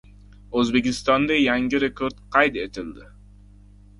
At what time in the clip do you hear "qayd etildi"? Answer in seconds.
2.37-3.05